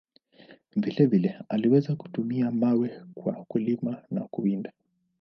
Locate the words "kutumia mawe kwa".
1.95-3.33